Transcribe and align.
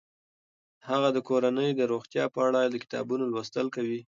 هغه 0.89 1.09
د 1.15 1.17
کورنۍ 1.27 1.69
د 1.75 1.81
روغتیا 1.91 2.25
په 2.33 2.39
اړه 2.47 2.61
د 2.65 2.75
کتابونو 2.83 3.23
لوستل 3.33 3.67
کوي. 3.75 4.01